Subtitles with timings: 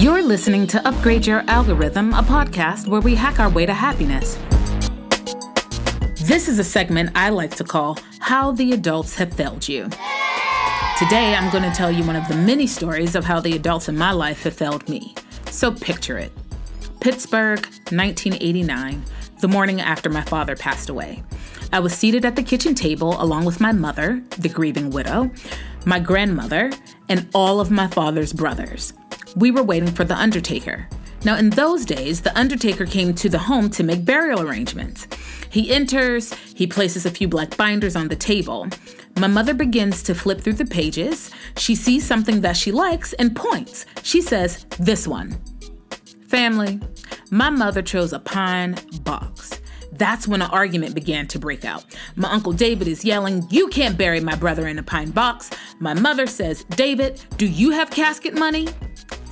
[0.00, 4.36] You're listening to Upgrade Your Algorithm, a podcast where we hack our way to happiness.
[6.22, 9.90] This is a segment I like to call How the Adults Have Failed You.
[10.96, 13.90] Today, I'm going to tell you one of the many stories of how the adults
[13.90, 15.14] in my life have failed me.
[15.50, 16.32] So picture it
[17.00, 17.60] Pittsburgh,
[17.92, 19.04] 1989,
[19.42, 21.22] the morning after my father passed away.
[21.74, 25.30] I was seated at the kitchen table along with my mother, the grieving widow,
[25.84, 26.72] my grandmother,
[27.10, 28.94] and all of my father's brothers.
[29.36, 30.88] We were waiting for the undertaker.
[31.24, 35.06] Now, in those days, the undertaker came to the home to make burial arrangements.
[35.50, 38.68] He enters, he places a few black binders on the table.
[39.18, 41.30] My mother begins to flip through the pages.
[41.56, 43.84] She sees something that she likes and points.
[44.02, 45.38] She says, This one.
[46.28, 46.80] Family,
[47.30, 49.60] my mother chose a pine box.
[49.92, 51.84] That's when an argument began to break out.
[52.16, 55.50] My Uncle David is yelling, You can't bury my brother in a pine box.
[55.80, 58.68] My mother says, David, do you have casket money?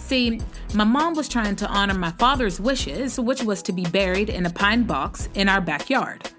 [0.09, 0.41] See,
[0.73, 4.47] my mom was trying to honor my father's wishes, which was to be buried in
[4.47, 6.31] a pine box in our backyard.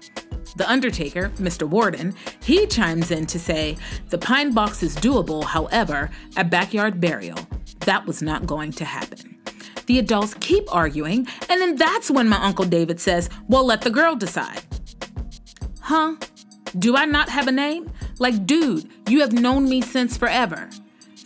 [0.56, 1.68] The undertaker, Mr.
[1.68, 3.76] Warden, he chimes in to say,
[4.08, 7.38] The pine box is doable, however, a backyard burial.
[7.86, 9.38] That was not going to happen.
[9.86, 13.90] The adults keep arguing, and then that's when my Uncle David says, Well, let the
[13.90, 14.62] girl decide.
[15.80, 16.16] Huh?
[16.76, 17.88] Do I not have a name?
[18.18, 20.68] Like, dude, you have known me since forever.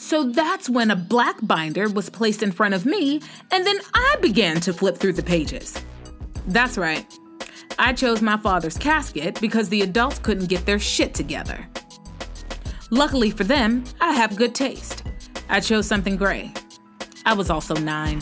[0.05, 4.16] So that's when a black binder was placed in front of me, and then I
[4.20, 5.83] began to flip through the pages.
[6.47, 7.06] That's right.
[7.78, 11.66] I chose my father's casket because the adults couldn't get their shit together.
[12.91, 15.05] Luckily for them, I have good taste.
[15.48, 16.52] I chose something gray.
[17.25, 18.20] I was also nine.